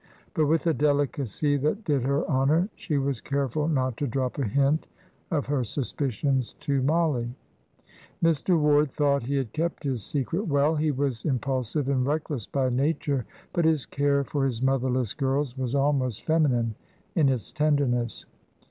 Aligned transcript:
But 0.33 0.47
with 0.47 0.65
a 0.65 0.73
delicacy 0.73 1.57
that 1.57 1.83
did 1.85 2.01
her 2.01 2.27
honour 2.27 2.69
she 2.73 2.97
was 2.97 3.21
careful 3.21 3.67
not 3.67 3.97
to 3.97 4.07
drop 4.07 4.39
a 4.39 4.45
hint 4.47 4.87
of 5.29 5.45
her 5.45 5.63
suspicions 5.63 6.53
to 6.61 6.81
Mollie. 6.81 7.35
Mr. 8.23 8.59
Ward 8.59 8.89
thought 8.89 9.21
he 9.21 9.35
had 9.35 9.53
kept 9.53 9.83
his 9.83 10.03
secret 10.03 10.47
well. 10.47 10.75
He 10.75 10.89
was 10.89 11.23
impulsive 11.23 11.87
and 11.87 12.03
reckless 12.03 12.47
by 12.47 12.71
nature, 12.71 13.27
but 13.53 13.63
his 13.63 13.85
care 13.85 14.23
for 14.23 14.43
his 14.43 14.59
motherless 14.59 15.13
girls 15.13 15.55
was 15.55 15.75
almost 15.75 16.25
feminine 16.25 16.73
in 17.13 17.29
its 17.29 17.51
tenderness. 17.51 18.25